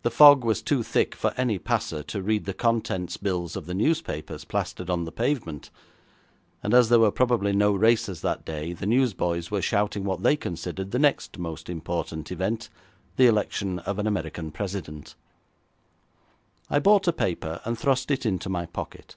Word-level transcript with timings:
The 0.00 0.10
fog 0.10 0.44
was 0.46 0.62
too 0.62 0.82
thick 0.82 1.14
for 1.14 1.34
any 1.36 1.58
passer 1.58 2.02
to 2.04 2.22
read 2.22 2.46
the 2.46 2.54
contents 2.54 3.18
bills 3.18 3.54
of 3.54 3.66
the 3.66 3.74
newspapers 3.74 4.46
plastered 4.46 4.88
on 4.88 5.04
the 5.04 5.12
pavement, 5.12 5.68
and 6.62 6.72
as 6.72 6.88
there 6.88 6.98
were 7.00 7.10
probably 7.10 7.52
no 7.52 7.72
races 7.72 8.22
that 8.22 8.46
day 8.46 8.72
the 8.72 8.86
newsboys 8.86 9.50
were 9.50 9.60
shouting 9.60 10.04
what 10.04 10.22
they 10.22 10.36
considered 10.36 10.90
the 10.90 10.98
next 10.98 11.36
most 11.36 11.68
important 11.68 12.32
event 12.32 12.70
the 13.16 13.26
election 13.26 13.78
of 13.80 13.98
an 13.98 14.06
American 14.06 14.50
President. 14.52 15.14
I 16.70 16.78
bought 16.78 17.06
a 17.06 17.12
paper 17.12 17.60
and 17.66 17.78
thrust 17.78 18.10
it 18.10 18.24
into 18.24 18.48
my 18.48 18.64
pocket. 18.64 19.16